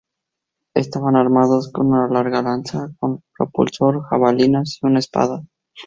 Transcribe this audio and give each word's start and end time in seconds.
Estaban 0.73 1.15
armados 1.15 1.71
con 1.71 1.93
una 1.93 2.07
larga 2.07 2.41
lanza 2.41 2.89
con 2.97 3.21
propulsor, 3.37 4.01
jabalinas 4.05 4.79
y 4.81 4.87
una 4.87 4.97
espada. 4.97 5.43